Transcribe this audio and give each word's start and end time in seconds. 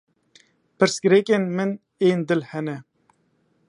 Pirsgirêkên 0.77 1.43
min 1.55 1.71
ên 2.09 2.19
dil 2.27 2.41
hene. 2.49 2.75